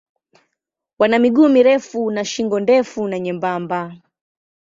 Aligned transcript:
Wana 0.99 1.19
miguu 1.19 1.49
mirefu 1.49 2.11
na 2.11 2.25
shingo 2.25 2.59
ndefu 2.59 3.07
na 3.07 3.19
nyembamba. 3.19 3.95